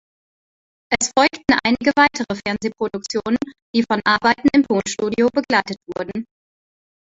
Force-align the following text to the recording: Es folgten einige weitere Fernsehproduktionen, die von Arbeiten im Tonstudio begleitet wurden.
Es 0.99 1.11
folgten 1.15 1.59
einige 1.63 1.91
weitere 1.95 2.35
Fernsehproduktionen, 2.43 3.37
die 3.75 3.83
von 3.83 4.01
Arbeiten 4.03 4.47
im 4.51 4.63
Tonstudio 4.65 5.29
begleitet 5.31 5.77
wurden. 5.95 6.25